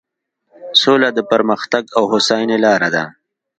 [0.81, 3.03] سوله د پرمختګ او هوساینې لاره ده.